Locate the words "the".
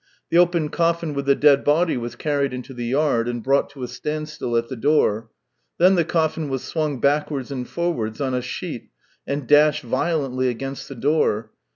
0.31-0.37, 1.27-1.35, 2.73-2.85, 4.67-4.75, 5.93-6.03, 10.89-10.95